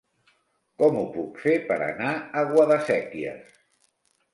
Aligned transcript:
Com 0.83 0.97
ho 1.01 1.03
puc 1.19 1.37
fer 1.45 1.55
per 1.69 1.79
anar 1.91 2.17
a 2.43 2.47
Guadasséquies? 2.57 3.59